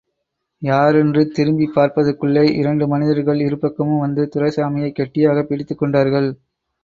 [0.61, 6.29] யாரென்று திரும்பி பார்ப்பதற்குள்ளே, இரண்டு மனிதர்கள் இருபக்கமும் வந்து, துரைசாமியைக் கெட்டியாகப் பிடித்துக் கொண்டார்கள்.